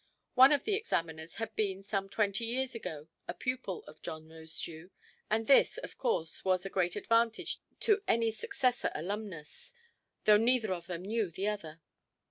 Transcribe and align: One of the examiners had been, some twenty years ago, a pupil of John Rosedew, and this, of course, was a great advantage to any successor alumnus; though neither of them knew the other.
One 0.33 0.51
of 0.51 0.63
the 0.63 0.73
examiners 0.73 1.35
had 1.35 1.55
been, 1.55 1.83
some 1.83 2.09
twenty 2.09 2.43
years 2.43 2.73
ago, 2.73 3.07
a 3.27 3.35
pupil 3.35 3.83
of 3.83 4.01
John 4.01 4.27
Rosedew, 4.27 4.89
and 5.29 5.45
this, 5.45 5.77
of 5.77 5.99
course, 5.99 6.43
was 6.43 6.65
a 6.65 6.71
great 6.71 6.95
advantage 6.95 7.59
to 7.81 8.01
any 8.07 8.31
successor 8.31 8.89
alumnus; 8.95 9.75
though 10.23 10.37
neither 10.37 10.73
of 10.73 10.87
them 10.87 11.03
knew 11.05 11.29
the 11.29 11.47
other. 11.47 11.81